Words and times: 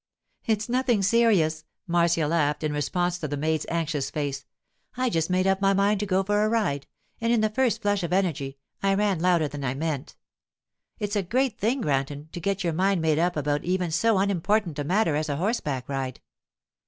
'It's 0.45 0.67
nothing 0.67 1.03
serious,' 1.03 1.63
Marcia 1.85 2.25
laughed 2.27 2.63
in 2.63 2.73
response 2.73 3.19
to 3.19 3.27
the 3.27 3.37
maid's 3.37 3.67
anxious 3.69 4.09
face; 4.09 4.47
'I 4.97 5.11
just 5.11 5.29
made 5.29 5.45
up 5.45 5.61
my 5.61 5.75
mind 5.75 5.99
to 5.99 6.07
go 6.07 6.23
for 6.23 6.43
a 6.43 6.49
ride, 6.49 6.87
and 7.21 7.31
in 7.31 7.41
the 7.41 7.51
first 7.51 7.83
flush 7.83 8.01
of 8.01 8.11
energy 8.11 8.57
I 8.81 8.95
rang 8.95 9.19
louder 9.19 9.47
than 9.47 9.63
I 9.63 9.75
meant. 9.75 10.15
It's 10.97 11.15
a 11.15 11.21
great 11.21 11.59
thing, 11.59 11.81
Granton, 11.81 12.29
to 12.31 12.39
get 12.39 12.63
your 12.63 12.73
mind 12.73 12.99
made 12.99 13.19
up 13.19 13.37
about 13.37 13.63
even 13.63 13.91
so 13.91 14.17
unimportant 14.17 14.79
a 14.79 14.83
matter 14.83 15.15
as 15.15 15.29
a 15.29 15.35
horseback 15.37 15.87
ride. 15.87 16.19